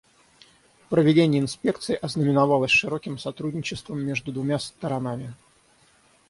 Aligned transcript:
Проведение 0.89 1.39
инспекции 1.43 1.93
ознаменовалось 1.95 2.71
широким 2.71 3.19
сотрудничеством 3.19 3.99
между 4.03 4.31
двумя 4.31 4.57
сторонами. 4.57 5.35